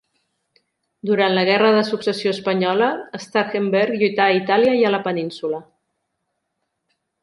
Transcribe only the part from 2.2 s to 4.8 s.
Espanyola Starhemberg lluità a Itàlia